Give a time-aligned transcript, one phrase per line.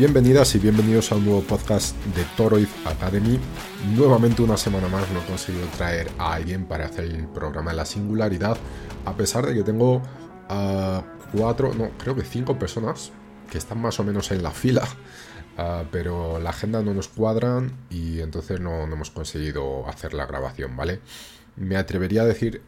[0.00, 3.38] Bienvenidas y bienvenidos a un nuevo podcast de Toroid Academy.
[3.94, 7.76] Nuevamente una semana más no he conseguido traer a alguien para hacer el programa de
[7.76, 8.56] la singularidad,
[9.04, 10.00] a pesar de que tengo
[10.48, 13.12] a cuatro, no, creo que cinco personas
[13.50, 14.88] que están más o menos en la fila,
[15.58, 20.78] ah, pero la agenda no nos cuadran y entonces no, hemos conseguido hacer la grabación,
[20.78, 21.00] ¿vale?
[21.56, 22.62] Me atrevería a decir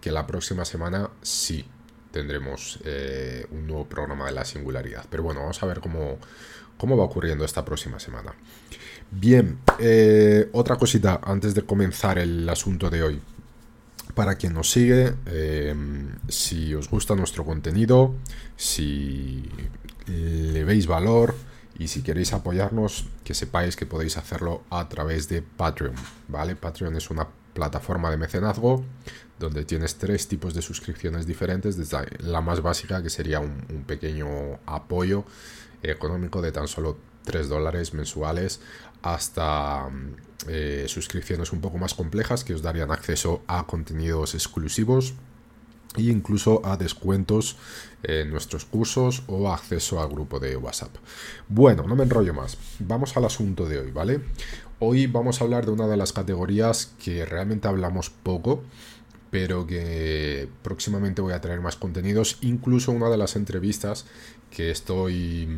[0.00, 1.64] que la próxima semana sí
[2.12, 6.18] tendremos eh, un nuevo programa de la singularidad, pero bueno, vamos a ver cómo
[6.76, 8.34] cómo va ocurriendo esta próxima semana.
[9.10, 13.20] Bien, eh, otra cosita antes de comenzar el asunto de hoy.
[14.14, 15.74] Para quien nos sigue, eh,
[16.28, 18.14] si os gusta nuestro contenido,
[18.56, 19.48] si
[20.06, 21.34] le veis valor
[21.78, 25.94] y si queréis apoyarnos, que sepáis que podéis hacerlo a través de Patreon,
[26.28, 26.56] ¿vale?
[26.56, 28.84] Patreon es una plataforma de mecenazgo
[29.38, 34.60] donde tienes tres tipos de suscripciones diferentes, desde la más básica que sería un pequeño
[34.64, 35.26] apoyo
[35.90, 38.60] económico de tan solo 3 dólares mensuales
[39.02, 39.88] hasta
[40.48, 45.14] eh, suscripciones un poco más complejas que os darían acceso a contenidos exclusivos
[45.96, 47.56] e incluso a descuentos
[48.02, 50.94] en nuestros cursos o acceso al grupo de WhatsApp.
[51.48, 52.56] Bueno, no me enrollo más.
[52.78, 54.20] Vamos al asunto de hoy, ¿vale?
[54.78, 58.62] Hoy vamos a hablar de una de las categorías que realmente hablamos poco,
[59.30, 64.06] pero que próximamente voy a traer más contenidos, incluso una de las entrevistas
[64.50, 65.48] que estoy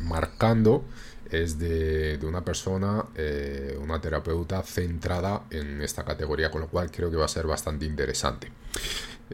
[0.00, 0.84] marcando
[1.30, 7.10] es de, una persona, eh, una terapeuta centrada en esta categoría, con lo cual creo
[7.10, 8.52] que va a ser bastante interesante.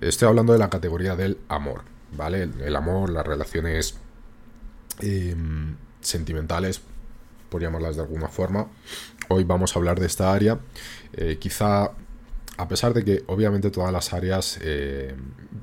[0.01, 1.83] Estoy hablando de la categoría del amor,
[2.17, 2.43] ¿vale?
[2.43, 3.97] El, amor, las relaciones
[5.01, 6.81] em, sentimentales,
[7.49, 8.69] por llamarlas de alguna forma.
[9.29, 10.59] Hoy vamos a hablar de esta área.
[11.15, 11.93] Eh, quizá
[12.59, 15.15] a pesar de que obviamente todas las áreas eh,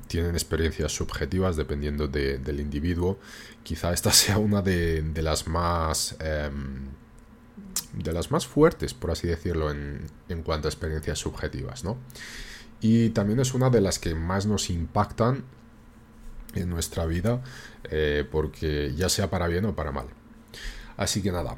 [0.08, 3.18] tienen experiencias subjetivas dependiendo del individuo,
[3.62, 6.16] quizá esta sea una de, las más...
[6.20, 6.88] Em,
[7.92, 11.98] de las más fuertes, por así decirlo, en, cuanto a experiencias subjetivas, ¿no?
[12.80, 15.44] Y también es una de las que más nos impactan
[16.54, 17.42] en nuestra vida,
[17.90, 20.06] eh, porque ya sea para bien o para mal.
[20.96, 21.56] Así que nada,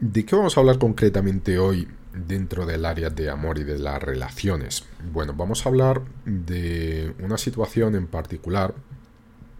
[0.00, 4.02] ¿de qué vamos a hablar concretamente hoy dentro del área de amor y de las
[4.02, 4.84] relaciones?
[5.12, 8.74] Bueno, vamos a hablar de una situación en particular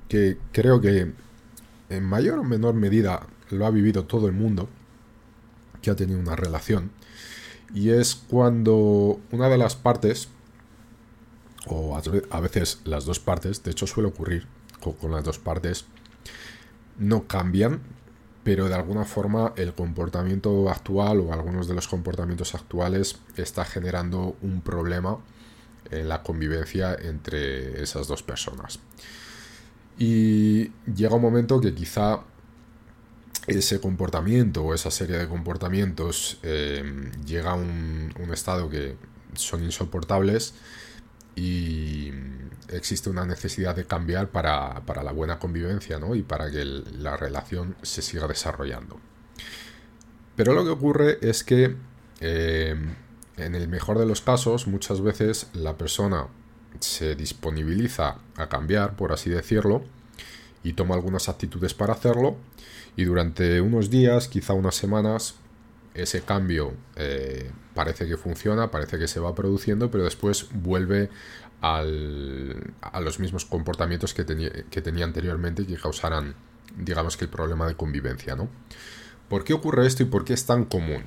[0.09, 1.13] que creo que
[1.89, 4.69] en mayor o menor medida lo ha vivido todo el mundo
[5.83, 6.91] que ha tenido una relación.
[7.75, 10.29] Y es cuando una de las partes,
[11.67, 11.97] o
[12.31, 14.47] a veces las dos partes, de hecho suele ocurrir
[14.81, 15.85] con las dos partes,
[16.99, 17.81] no cambian
[18.43, 24.37] pero de alguna forma el comportamiento actual o algunos de los comportamientos actuales está generando
[24.43, 25.19] un problema
[25.91, 28.79] en la convivencia entre esas dos personas.
[29.99, 32.21] Y llega un momento que quizá
[33.47, 38.97] ese comportamiento o esa serie de comportamientos eh, llega a un, un estado que
[39.35, 40.55] son insoportables
[41.41, 42.13] y
[42.69, 46.15] existe una necesidad de cambiar para, la buena convivencia ¿no?
[46.15, 49.01] y para que la relación se siga desarrollando.
[50.37, 51.77] Pero lo que ocurre es que
[52.21, 52.77] eh,
[53.39, 56.27] en el mejor de los casos muchas veces la persona
[56.79, 59.83] se disponibiliza a cambiar, por así decirlo,
[60.63, 62.37] y toma algunas actitudes para hacerlo
[62.97, 65.37] y durante unos días, quizá unas semanas,
[65.95, 71.11] ese cambio eh, parece que funciona, parece que se va produciendo, pero después vuelve
[71.61, 71.83] a
[73.01, 76.35] los mismos comportamientos que tenía, anteriormente y que causaran,
[76.77, 78.49] digamos que el problema de convivencia, ¿no?
[79.29, 81.05] ¿Por qué ocurre esto y por qué es tan común?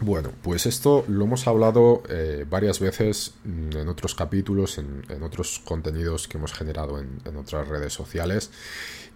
[0.00, 6.26] Bueno, pues esto lo hemos hablado eh, varias veces en otros capítulos, en, otros contenidos
[6.26, 8.50] que hemos generado en, otras redes sociales,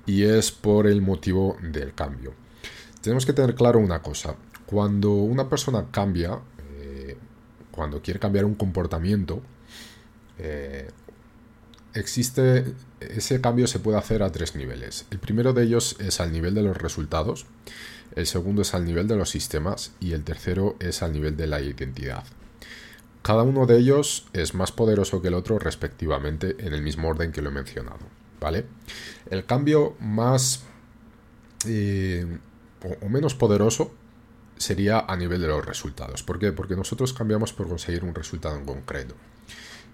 [0.06, 2.34] y es por el motivo del cambio.
[3.00, 4.36] Tenemos que tener claro una cosa,
[4.66, 6.38] cuando una persona cambia,
[6.72, 7.16] eh,
[7.70, 9.40] cuando quiere cambiar un comportamiento,
[10.38, 10.90] eh,
[11.94, 15.06] existe, ese cambio se puede hacer a tres niveles.
[15.10, 17.46] El primero de ellos es al nivel de los resultados,
[18.14, 21.46] el segundo es al nivel de los sistemas y el tercero es al nivel de
[21.46, 22.24] la identidad.
[23.22, 27.32] Cada uno de ellos es más poderoso que el otro respectivamente en el mismo orden
[27.32, 27.98] que lo he mencionado.
[28.40, 28.64] ¿vale?
[29.30, 30.62] El cambio más
[31.66, 32.38] eh,
[33.02, 33.92] o menos poderoso
[34.56, 36.22] sería a nivel de los resultados.
[36.22, 36.52] ¿Por qué?
[36.52, 39.14] Porque nosotros cambiamos por conseguir un resultado en concreto.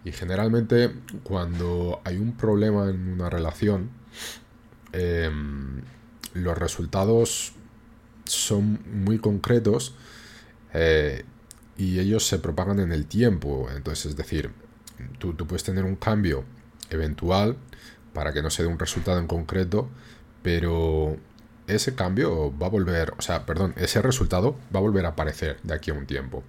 [0.04, 0.92] Y generalmente
[1.22, 3.90] cuando hay un problema en una relación,
[4.92, 5.82] em,
[6.34, 7.52] los resultados
[8.24, 9.94] son muy concretos
[10.74, 11.24] eh,
[11.76, 13.68] y ellos se propagan en el tiempo.
[13.74, 14.50] Entonces, es decir,
[15.18, 16.44] tú, tú puedes tener un cambio
[16.90, 17.56] eventual
[18.12, 19.88] para que no se dé un resultado en concreto,
[20.42, 21.16] pero
[21.66, 25.58] ese cambio va a volver, o sea, perdón, ese resultado va a volver a aparecer
[25.62, 26.42] de aquí a un tiempo.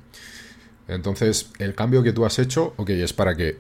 [0.87, 3.59] Entonces, el cambio que tú has hecho, ok, es para que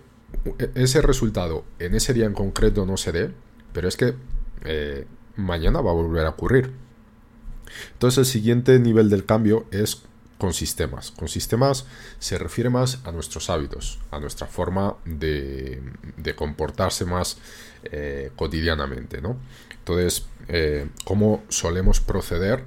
[0.75, 3.31] ese resultado en ese día en concreto no se dé,
[3.71, 4.13] pero es que
[4.65, 5.05] eh,
[5.35, 6.71] mañana va a volver a ocurrir.
[7.93, 10.03] Entonces, el siguiente nivel del cambio es
[10.43, 11.11] con sistemas.
[11.11, 11.85] Con sistemas
[12.19, 15.81] se refiere más a nuestros hábitos, a nuestra forma de,
[16.35, 17.37] comportarse más
[17.85, 19.37] eh, cotidianamente, ¿no?
[19.71, 22.65] Entonces, eh, cómo solemos proceder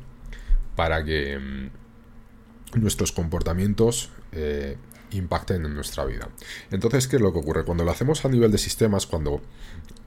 [0.75, 4.79] para que mm, nuestros comportamientos eh,
[5.11, 6.31] impacten en nuestra vida.
[6.70, 7.67] Entonces, ¿qué es lo que ocurre?
[7.67, 9.43] Cuando lo hacemos a nivel de sistemas, cuando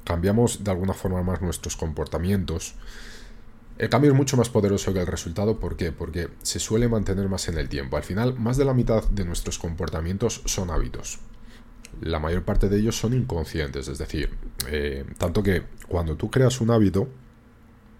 [0.05, 2.73] cambiamos de alguna forma más nuestros comportamientos,
[3.79, 5.59] el cambio es mucho más poderoso que el resultado.
[5.59, 5.91] ¿Por qué?
[5.91, 7.97] Porque se suele mantener más en el tiempo.
[7.97, 11.19] Al final, más de la mitad de nuestros comportamientos son hábitos
[12.01, 14.29] la mayor parte de ellos son inconscientes, es decir,
[14.67, 17.09] eh, tanto que cuando tú creas un hábito,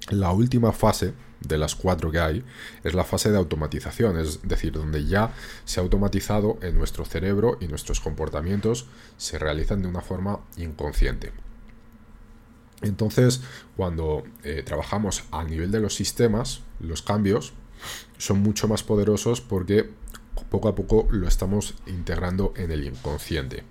[0.09, 2.43] la última fase de las cuatro que hay
[2.83, 5.33] es la fase de automatización, es decir, donde ya
[5.65, 8.87] se ha automatizado en nuestro cerebro y nuestros comportamientos
[9.17, 11.31] se realizan de una forma inconsciente.
[12.81, 13.41] Entonces,
[13.75, 17.53] cuando eh, trabajamos a nivel de los sistemas, los cambios
[18.17, 19.89] son mucho más poderosos porque
[20.49, 23.63] poco a poco lo estamos integrando en el inconsciente.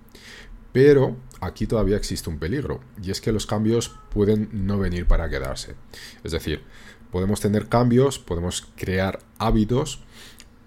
[0.73, 5.29] Pero aquí todavía existe un peligro, y es que los cambios pueden no venir para
[5.31, 5.75] quedarse.
[6.23, 6.63] Es decir,
[7.11, 10.01] podemos tener cambios, podemos crear hábitos,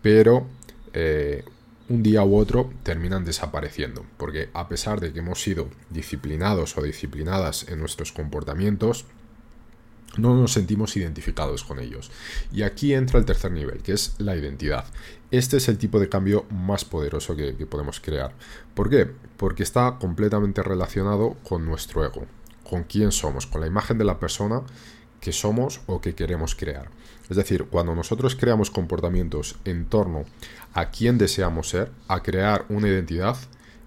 [0.01, 0.47] pero
[0.93, 1.45] eh,
[1.91, 6.81] un día u otro terminan desapareciendo, porque a pesar de que hemos sido disciplinados o
[6.81, 9.05] disciplinadas en nuestros comportamientos,
[10.17, 12.11] no nos sentimos identificados con ellos.
[12.51, 14.85] Y aquí entra el tercer nivel, que es la identidad.
[15.31, 18.33] Este es el tipo de cambio más poderoso que, podemos crear.
[18.73, 19.09] ¿Por qué?
[19.38, 22.25] Porque está completamente relacionado con nuestro ego,
[22.69, 24.63] con quién somos, con la imagen de la persona
[25.21, 26.89] que somos o que queremos crear.
[27.29, 30.25] Es decir, cuando nosotros creamos comportamientos en torno
[30.73, 33.38] a quién deseamos ser, a crear una identidad,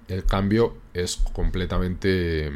[0.08, 2.50] el cambio es completamente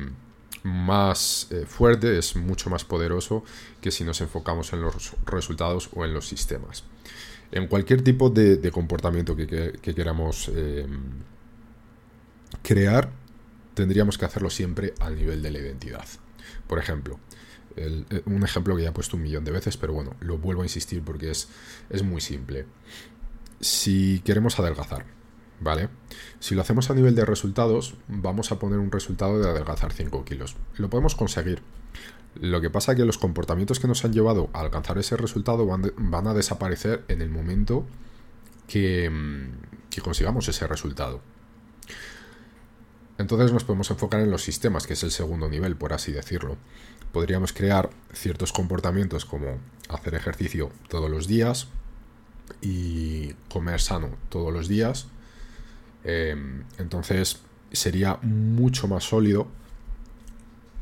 [0.62, 3.44] más eh, fuerte, es mucho más poderoso
[3.80, 6.84] que si nos enfocamos en los resultados o en los sistemas.
[7.50, 11.00] En cualquier tipo de, comportamiento que, queramos em,
[12.62, 13.10] crear,
[13.74, 16.04] tendríamos que hacerlo siempre al nivel de la identidad.
[16.66, 17.18] Por ejemplo,
[17.78, 20.62] eh, un ejemplo que ya he puesto un millón de veces, pero bueno, lo vuelvo
[20.62, 21.48] a insistir porque es,
[21.90, 22.66] es muy simple.
[23.60, 25.04] Si queremos adelgazar,
[25.60, 25.88] ¿vale?
[26.40, 30.24] Si lo hacemos a nivel de resultados, vamos a poner un resultado de adelgazar 5
[30.24, 30.56] kilos.
[30.76, 31.62] Lo podemos conseguir.
[32.34, 35.66] Lo que pasa es que los comportamientos que nos han llevado a alcanzar ese resultado
[35.66, 37.86] van, a desaparecer en el momento
[38.74, 39.46] mm,
[39.90, 41.20] que consigamos ese resultado.
[43.18, 46.56] Entonces nos podemos enfocar en los sistemas, que es el segundo nivel, por así decirlo.
[47.12, 51.68] Podríamos crear ciertos comportamientos como hacer ejercicio todos los días
[52.60, 55.08] y comer sano todos los días
[56.04, 57.40] Em, entonces
[57.72, 59.48] sería mucho más sólido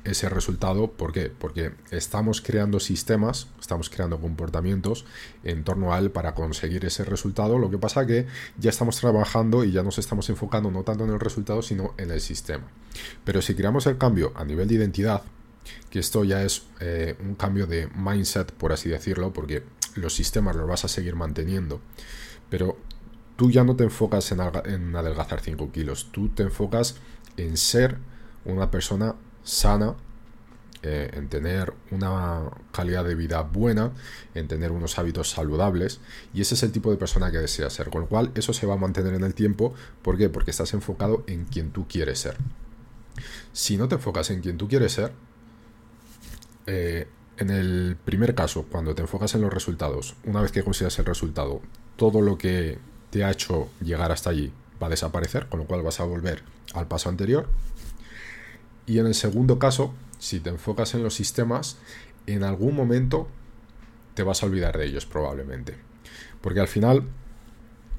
[0.04, 0.92] ese resultado.
[0.92, 1.33] ¿Por qué?
[1.37, 5.04] Porque estamos creando sistemas, estamos creando comportamientos
[5.42, 7.59] en torno a él para conseguir ese resultado.
[7.59, 11.11] Lo que pasa que ya estamos trabajando y ya nos estamos enfocando no tanto en
[11.11, 12.68] el resultado, sino en el sistema.
[13.25, 15.23] Pero si creamos el cambio a nivel de identidad,
[15.90, 19.62] que esto ya es eh, un cambio de mindset, por así decirlo, porque
[19.94, 21.80] los sistemas los vas a seguir manteniendo,
[22.50, 22.76] pero
[23.37, 26.96] tú ya no te enfocas en, adelgazar 5 kilos, tú te enfocas
[27.37, 27.99] en ser
[28.44, 29.94] una persona sana,
[30.82, 33.92] eh, en tener una calidad de vida buena,
[34.35, 36.00] en tener unos hábitos saludables,
[36.32, 38.66] y ese es el tipo de persona que deseas ser, con lo cual eso se
[38.66, 40.28] va a mantener en el tiempo, ¿por qué?
[40.28, 42.37] Porque estás enfocado en quien tú quieres ser.
[43.52, 45.12] Si no te enfocas en quien tú quieres ser,
[46.66, 47.08] eh,
[47.38, 51.04] en el primer caso, cuando te enfocas en los resultados, una vez que consigas el
[51.04, 51.61] resultado,
[51.96, 52.78] todo lo que
[53.11, 56.42] te ha hecho llegar hasta allí va a desaparecer, con lo cual vas a volver
[56.75, 57.49] al paso anterior.
[58.87, 61.76] Y en el segundo caso, si te enfocas en los sistemas,
[62.26, 63.28] en algún momento
[64.14, 65.75] te vas a olvidar de ellos probablemente.
[66.40, 67.04] Porque al final,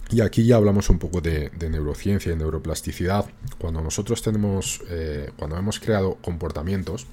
[0.09, 5.57] y aquí ya hablamos un poco de, neurociencia y neuroplasticidad, cuando nosotros tenemos, eh, cuando
[5.57, 7.05] hemos creado comportamientos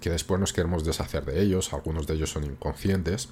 [0.00, 3.28] que después nos queremos deshacer de ellos, algunos de ellos son inconscientes,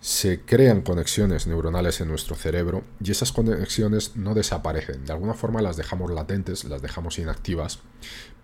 [0.00, 5.06] se crean conexiones neuronales en nuestro cerebro y esas conexiones no desaparecen.
[5.06, 7.78] De alguna forma las dejamos latentes, las dejamos inactivas,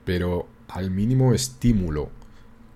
[0.06, 2.10] pero al mínimo estímulo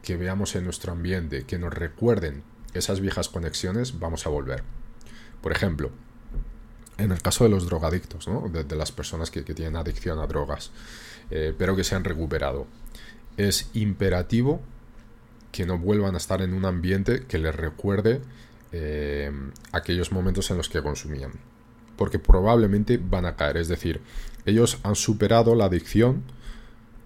[0.02, 2.42] que veamos en nuestro ambiente, que nos recuerden
[2.74, 4.62] esas viejas conexiones, vamos a volver.
[5.40, 5.90] Por ejemplo,
[6.98, 8.48] en el caso de los drogadictos, ¿no?
[8.48, 10.70] de, las personas que, tienen adicción a drogas,
[11.30, 12.66] eh, pero que se han recuperado,
[13.36, 14.60] es imperativo
[15.52, 18.20] que no vuelvan a estar en un ambiente que les recuerde
[18.72, 19.30] eh,
[19.72, 21.32] aquellos momentos en los que consumían.
[21.96, 23.58] Porque probablemente van a caer.
[23.58, 24.00] Es decir,
[24.46, 26.24] ellos han superado la adicción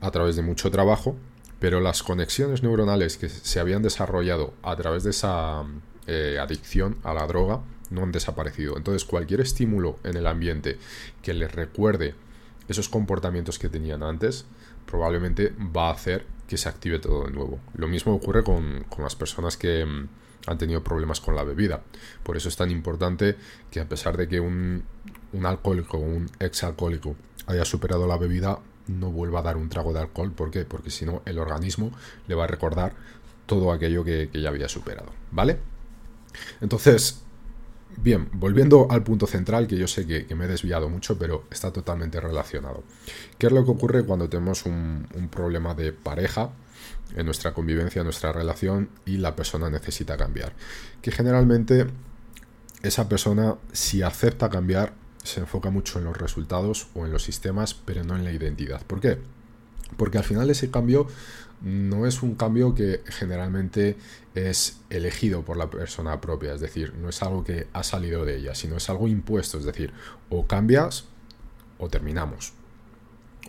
[0.00, 1.16] a través de mucho trabajo,
[1.60, 5.64] pero las conexiones neuronales que se habían desarrollado a través de esa
[6.06, 8.76] eh, adicción a la droga no han desaparecido.
[8.76, 10.78] Entonces cualquier estímulo en el ambiente
[11.22, 12.14] que les recuerde
[12.68, 14.46] esos comportamientos que tenían antes,
[14.90, 17.60] probablemente va a hacer que se active todo de nuevo.
[17.74, 20.08] Lo mismo ocurre con, con las personas que mm,
[20.48, 21.82] han tenido problemas con la bebida.
[22.22, 23.36] Por eso es tan importante
[23.70, 24.84] que a pesar de que un,
[25.44, 27.16] alcohólico o un exalcohólico
[27.46, 30.32] haya superado la bebida, no vuelva a dar un trago de alcohol.
[30.32, 30.64] ¿Por qué?
[30.64, 31.92] Porque si no, el organismo
[32.26, 32.94] le va a recordar
[33.46, 35.10] todo aquello que, ya había superado.
[35.30, 35.58] ¿Vale?
[36.60, 37.22] Entonces,
[38.02, 41.72] bien, volviendo al punto central, que yo sé que, me he desviado mucho, pero está
[41.72, 42.84] totalmente relacionado.
[43.38, 46.50] ¿Qué es lo que ocurre cuando tenemos un, un problema de pareja?
[47.16, 50.52] en nuestra convivencia, en nuestra relación y la persona necesita cambiar.
[51.00, 51.86] Que generalmente
[52.82, 57.74] esa persona, si acepta cambiar, se enfoca mucho en los resultados o en los sistemas,
[57.74, 58.82] pero no en la identidad.
[58.86, 59.18] ¿Por qué?
[59.96, 61.06] Porque al final ese cambio
[61.60, 63.96] no es un cambio que generalmente
[64.34, 68.36] es elegido por la persona propia, es decir, no es algo que ha salido de
[68.36, 69.92] ella, sino es algo impuesto, es decir,
[70.30, 71.04] o cambias
[71.78, 72.52] o terminamos.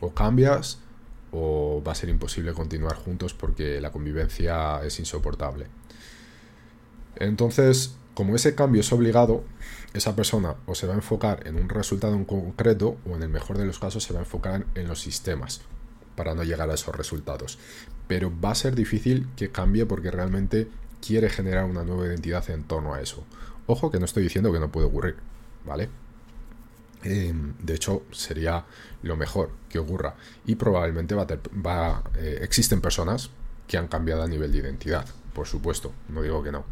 [0.01, 0.79] O cambias
[1.31, 5.67] o va a ser imposible continuar juntos porque la convivencia es insoportable.
[7.17, 9.43] Entonces, como ese cambio es obligado,
[9.93, 13.29] esa persona o se va a enfocar en un resultado en concreto o en el
[13.29, 15.61] mejor de los casos se va a enfocar en los sistemas
[16.19, 17.57] para no llegar a esos resultados.
[18.09, 20.67] Pero va a ser difícil que cambie porque realmente
[20.99, 23.23] quiere generar una nueva identidad en torno a eso.
[23.67, 25.15] Ojo que no estoy diciendo que no puede ocurrir,
[25.65, 25.87] ¿vale?
[27.03, 28.65] Em, de hecho, sería
[29.01, 30.15] lo mejor que ocurra.
[30.45, 33.29] Y probablemente va, eh, existen personas
[33.65, 36.65] que han cambiado a nivel de identidad, por supuesto, no digo que no.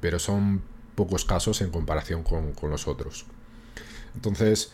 [0.00, 0.62] Pero son
[0.94, 3.26] pocos casos en comparación con, los otros.
[4.14, 4.72] Entonces,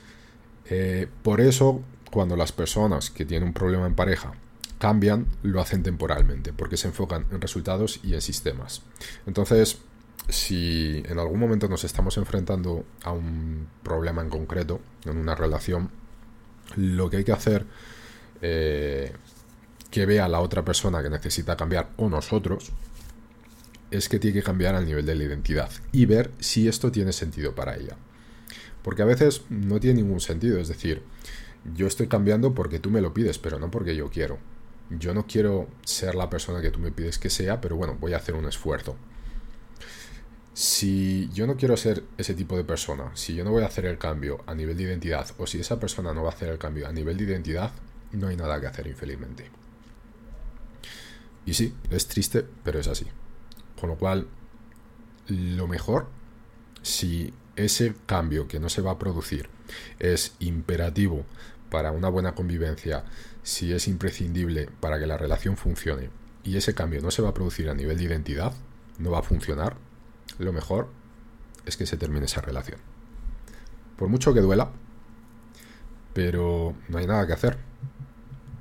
[0.66, 4.32] eh, por eso, cuando las personas que tienen un problema en pareja
[4.78, 8.82] cambian, lo hacen temporalmente, porque se enfocan en resultados y en sistemas.
[9.26, 9.78] Entonces,
[10.28, 15.90] si en algún momento nos estamos enfrentando a un problema en concreto, en una relación,
[16.76, 17.66] lo que hay que hacer
[18.42, 19.12] eh,
[19.90, 22.72] que vea la otra persona que necesita cambiar o nosotros
[23.90, 27.12] es que tiene que cambiar al nivel de la identidad y ver si esto tiene
[27.12, 27.96] sentido para ella.
[28.82, 31.02] Porque a veces no tiene ningún sentido, es decir,
[31.74, 34.38] yo estoy cambiando porque tú me lo pides, pero no porque yo quiero.
[34.90, 38.12] Yo no quiero ser la persona que tú me pides que sea, pero bueno, voy
[38.12, 38.96] a hacer un esfuerzo
[40.60, 43.86] si yo no quiero ser ese tipo de persona, si yo no voy a hacer
[43.86, 46.58] el cambio a nivel de identidad, o si esa persona no va a hacer el
[46.58, 47.72] cambio a nivel de identidad,
[48.12, 49.50] no hay nada que hacer, infelizmente.
[51.46, 53.06] Y sí, es triste, pero es así.
[53.80, 54.26] Con lo cual,
[55.28, 56.08] lo mejor,
[56.82, 57.32] si
[57.64, 59.48] ese cambio que no se va a producir
[59.98, 61.24] es imperativo
[61.70, 63.04] para una buena convivencia,
[63.42, 66.10] si es imprescindible para que la relación funcione,
[66.44, 68.52] y ese cambio no se va a producir a nivel de identidad,
[68.98, 69.76] no va a funcionar,
[70.38, 70.88] lo mejor
[71.66, 72.80] es que se termine esa relación.
[73.96, 74.70] Por mucho que duela,
[76.12, 77.58] pero no hay nada que hacer.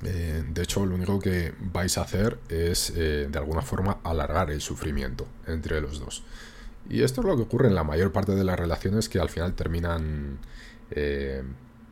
[0.04, 4.52] Eh, de hecho, lo único que vais a hacer es, eh, de alguna forma, alargar
[4.52, 6.24] el sufrimiento entre los dos.
[6.90, 9.30] Y esto es lo que ocurre en la mayor parte de las relaciones que al
[9.30, 10.40] final terminan,
[10.92, 11.44] eh,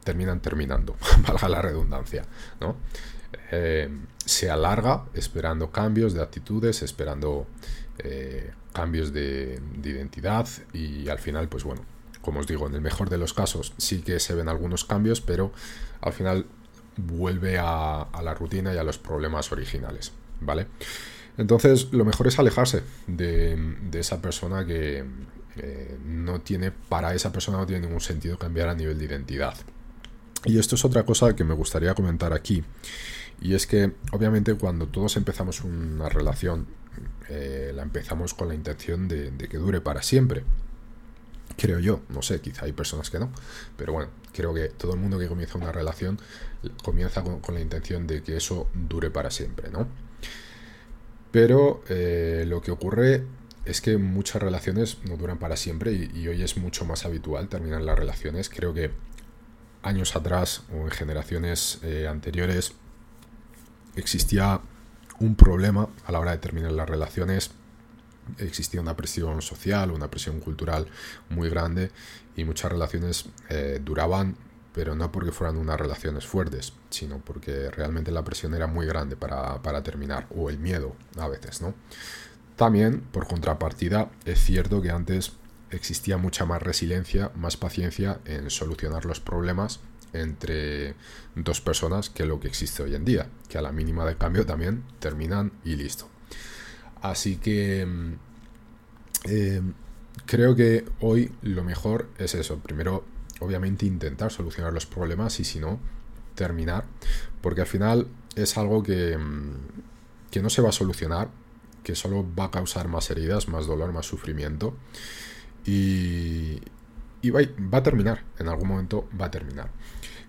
[0.03, 0.95] terminan terminando,
[1.27, 2.23] valga la redundancia,
[2.59, 2.75] ¿no?
[4.25, 7.45] se alarga esperando cambios de actitudes, esperando
[8.77, 11.81] cambios de, identidad y al final, pues bueno,
[12.21, 15.19] como os digo, en el mejor de los casos sí que se ven algunos cambios,
[15.19, 15.51] pero
[16.01, 16.45] al final
[16.97, 20.11] vuelve a, la rutina y a los problemas originales,
[20.41, 20.67] ¿vale?
[21.37, 23.57] Entonces, lo mejor es alejarse de,
[23.93, 25.05] esa persona que
[25.55, 29.55] eh, no tiene, para esa persona no tiene ningún sentido cambiar a nivel de identidad.
[30.45, 32.63] Y esto es otra cosa que me gustaría comentar aquí,
[33.39, 36.65] Y es que, obviamente, cuando todos empezamos una relación,
[37.29, 40.43] eh, la empezamos con la intención de, que dure para siempre.
[41.55, 43.29] Creo yo, no sé, quizá hay personas que no,
[43.77, 46.19] pero bueno, creo que todo el mundo que comienza una relación
[46.83, 49.87] comienza con, la intención de que eso dure para siempre, ¿no?
[51.31, 53.23] Pero eh, lo que ocurre
[53.65, 57.81] es que muchas relaciones no duran para siempre y, hoy es mucho más habitual terminar
[57.81, 58.49] las relaciones.
[58.49, 58.91] Creo que
[59.83, 62.73] años atrás o en generaciones eh, anteriores
[63.95, 64.61] existía
[65.19, 67.51] un problema a la hora de terminar las relaciones.
[68.37, 70.87] Existía una presión social, una presión cultural
[71.29, 71.91] muy grande
[72.35, 74.37] y muchas relaciones eh, duraban,
[74.77, 79.15] pero no porque fueran unas relaciones fuertes, sino porque realmente la presión era muy grande
[79.15, 81.73] para, para terminar, o el miedo a veces, ¿no?
[82.55, 85.31] También, por contrapartida, es cierto que antes
[85.71, 89.79] existía mucha más resiliencia, más paciencia en solucionar los problemas
[90.13, 90.93] entre
[91.33, 94.45] dos personas que lo que existe hoy en día, que a la mínima de cambio
[94.45, 96.07] también terminan y listo.
[97.01, 98.13] Así que mm,
[99.23, 99.61] eh,
[100.27, 102.59] creo que hoy lo mejor es eso.
[102.59, 105.79] Primero, obviamente, intentar solucionar los problemas y si no,
[106.35, 106.85] terminar.
[107.41, 109.53] Porque al final es algo que, mm,
[110.31, 111.29] que no se va a solucionar
[111.87, 114.75] que solo va a causar más heridas, más dolor, más sufrimiento.
[115.65, 116.59] Y,
[117.31, 119.69] va, a terminar, en algún momento va a terminar.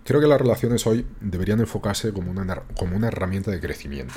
[0.04, 4.14] Creo que las relaciones hoy deberían enfocarse como una, como una herramienta de crecimiento.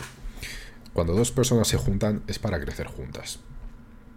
[0.93, 3.39] Cuando dos personas se juntan es para crecer juntas.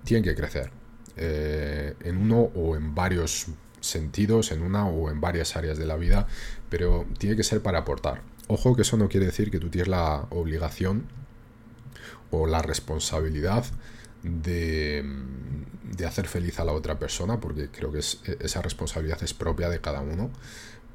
[0.05, 0.71] Tienen que crecer.
[1.17, 3.47] Eh, en uno o en varios
[3.87, 6.27] sentidos, en una o en varias áreas de la vida,
[6.69, 8.23] pero tiene que ser para aportar.
[8.49, 11.07] Ojo que eso no quiere decir que tú tienes la obligación
[12.31, 13.65] o la responsabilidad
[14.23, 15.05] de,
[16.07, 20.01] hacer feliz a la otra persona, porque creo que esa responsabilidad es propia de cada
[20.01, 20.31] uno,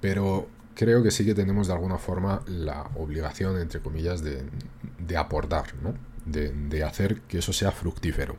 [0.02, 5.74] pero creo que sí que tenemos de alguna forma la obligación, entre comillas, de, aportar,
[5.82, 5.94] ¿no?
[6.26, 8.36] de, hacer que eso sea fructífero.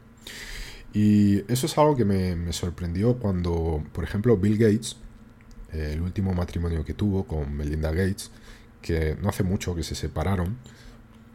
[0.93, 4.97] Y eso es algo que me, me sorprendió cuando, por ejemplo, Bill Gates,
[5.73, 8.31] el último matrimonio que tuvo con Melinda Gates,
[8.83, 10.57] que no hace mucho que se separaron,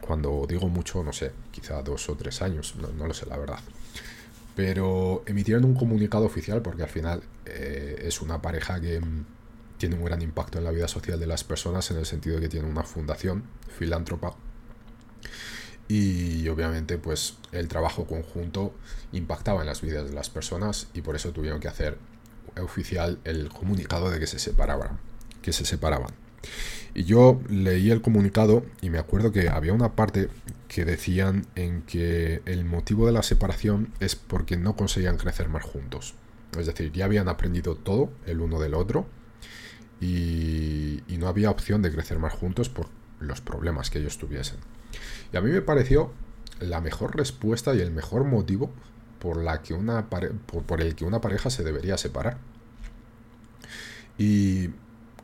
[0.02, 3.60] cuando digo mucho, no sé, quizá dos o tres años, no, lo sé la verdad.
[4.56, 9.26] Pero emitieron un comunicado oficial porque al final eh, es una pareja que mm,
[9.78, 12.44] tiene un gran impacto en la vida social de las personas en el sentido de
[12.44, 13.44] que tiene una fundación
[13.78, 14.36] filántropa
[15.88, 18.74] y obviamente pues el trabajo conjunto
[19.12, 21.98] impactaba en las vidas de las personas y por eso tuvieron que hacer
[22.62, 25.00] oficial el comunicado de que se separaban,
[25.42, 26.14] que se separaban.
[26.94, 30.30] Y yo leí el comunicado y me acuerdo que había una parte
[30.68, 35.64] que decían en que el motivo de la separación es porque no conseguían crecer más
[35.64, 36.16] juntos.
[36.58, 39.08] Es decir, ya habían aprendido todo el uno del otro
[40.00, 42.88] y, no había opción de crecer más juntos por
[43.20, 44.58] los problemas que ellos tuviesen.
[45.32, 46.12] Y a mí me pareció
[46.60, 48.72] la mejor respuesta y el mejor motivo
[49.20, 52.38] por, la que una por el que una pareja se debería separar.
[54.18, 54.70] Y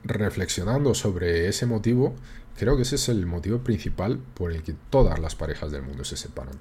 [0.04, 2.16] reflexionando sobre ese motivo,
[2.58, 6.04] creo que ese es el motivo principal por el que todas las parejas del mundo
[6.04, 6.56] se separan.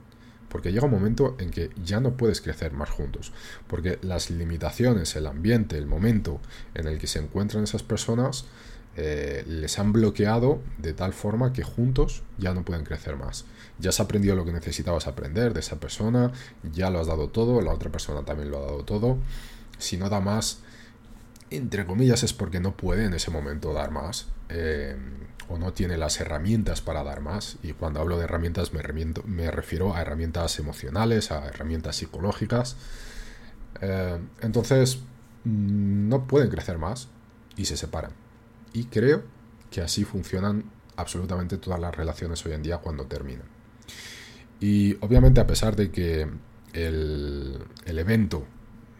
[0.49, 3.33] Porque llega un momento en que ya no puedes crecer más juntos.
[3.69, 6.41] Porque las limitaciones, el ambiente, el momento
[6.75, 8.47] en el que se encuentran esas personas,
[8.97, 13.45] eh, les han bloqueado de tal forma que juntos ya no pueden crecer más.
[13.79, 16.33] Ya has aprendido lo que necesitabas aprender de esa persona,
[16.73, 19.19] ya lo has dado todo, la otra persona también lo ha dado todo.
[19.79, 20.61] Si no da más,
[21.51, 24.29] entre comillas, es porque no puede en ese momento dar más.
[24.49, 24.97] Eh,
[25.51, 27.59] o no tiene las herramientas para dar más.
[27.63, 32.77] Y cuando hablo de herramientas me, refiero a herramientas emocionales, a herramientas psicológicas.
[33.81, 34.99] Eh, entonces,
[35.45, 37.09] mm, no pueden crecer más
[37.57, 38.13] y se separan.
[38.73, 39.23] Y creo
[39.71, 40.65] que así funcionan
[40.97, 43.47] absolutamente todas las relaciones hoy en día cuando terminan.
[44.61, 46.29] Y obviamente a pesar de que
[46.73, 48.45] el, el evento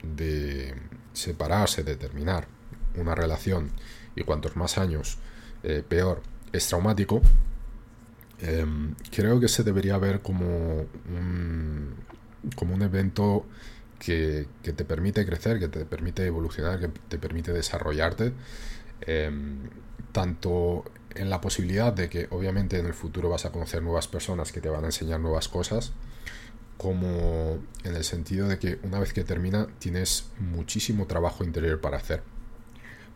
[0.03, 0.75] de
[1.13, 2.49] separarse, de terminar
[2.97, 3.71] una relación
[4.17, 5.19] y cuantos más años
[5.63, 7.23] eh, peor es traumático,
[8.41, 11.95] em, creo que se debería ver como un,
[12.57, 13.47] como un evento
[13.99, 18.33] que, te permite crecer, que te permite evolucionar, que te permite desarrollarte,
[19.03, 19.69] em,
[20.13, 20.85] tanto
[21.15, 24.61] en la posibilidad de que obviamente en el futuro vas a conocer nuevas personas que
[24.61, 25.93] te van a enseñar nuevas cosas,
[26.77, 31.99] como en el sentido de que una vez que termina tienes muchísimo trabajo interior para
[31.99, 32.23] hacer,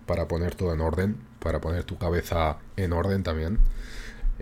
[0.07, 3.59] para poner todo en orden, para poner tu cabeza en orden también.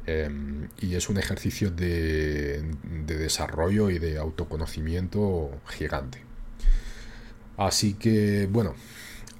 [0.07, 2.63] Em, y es un ejercicio de,
[3.07, 6.23] de, desarrollo y de autoconocimiento gigante.
[7.57, 8.75] Así que, bueno,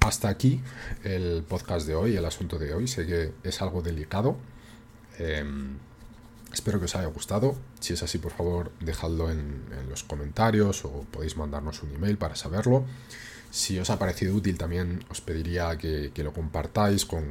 [0.05, 0.61] hasta aquí
[1.03, 2.87] el podcast de hoy, el asunto de hoy.
[2.87, 4.37] Sé que es algo delicado.
[5.17, 5.77] Em,
[6.53, 7.55] Espero que os haya gustado.
[7.79, 12.35] Si es así, por favor, dejadlo en, los comentarios o podéis mandarnos un email para
[12.35, 12.85] saberlo.
[13.49, 17.23] Si os ha parecido útil, también os pediría que, lo compartáis con,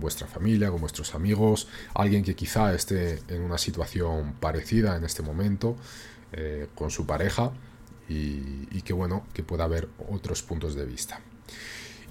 [0.00, 5.22] vuestra familia, con vuestros amigos, alguien que quizá esté en una situación parecida en este
[5.22, 5.76] momento
[6.32, 7.52] eh, con su pareja
[8.08, 11.20] y, y que bueno, que pueda haber otros puntos de vista.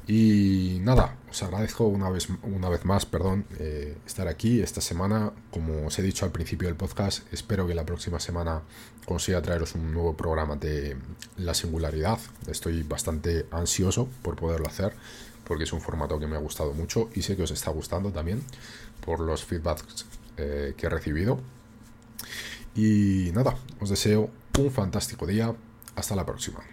[0.05, 5.31] Y nada, os agradezco una vez, una vez más perdón, eh, estar aquí esta semana.
[5.49, 8.61] Como os he dicho al principio del podcast, espero que la próxima semana
[9.05, 10.97] consiga traeros un nuevo programa de
[11.37, 12.19] la singularidad.
[12.47, 14.93] Estoy bastante ansioso por poderlo hacer
[15.45, 18.11] porque es un formato que me ha gustado mucho y sé que os está gustando
[18.11, 18.41] también
[19.05, 20.05] por los feedbacks
[20.37, 21.39] eh, que he recibido.
[22.75, 25.53] Y nada, os deseo un fantástico día.
[25.95, 26.72] Hasta la próxima.